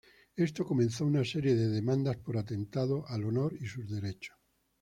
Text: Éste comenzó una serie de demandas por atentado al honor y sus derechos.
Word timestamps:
Éste 0.35 0.63
comenzó 0.63 1.05
una 1.05 1.23
serie 1.23 1.53
de 1.55 1.67
demandas 1.69 2.17
por 2.17 2.35
atentado 2.35 3.05
al 3.07 3.23
honor 3.23 3.53
y 3.61 3.67
sus 3.67 3.87
derechos. 3.87 4.35